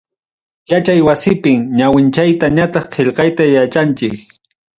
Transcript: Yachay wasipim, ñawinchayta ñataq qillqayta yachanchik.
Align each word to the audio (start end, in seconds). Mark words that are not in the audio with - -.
Yachay 0.69 0.99
wasipim, 1.07 1.59
ñawinchayta 1.77 2.45
ñataq 2.57 2.85
qillqayta 2.93 3.43
yachanchik. 3.55 4.15